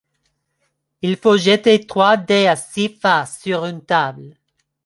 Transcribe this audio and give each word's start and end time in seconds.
Il 1.03 1.15
faut 1.15 1.37
jeter 1.37 1.85
trois 1.85 2.17
dés 2.17 2.47
à 2.47 2.55
six 2.55 2.89
faces 2.89 3.39
sur 3.39 3.65
une 3.67 3.85
table. 3.85 4.35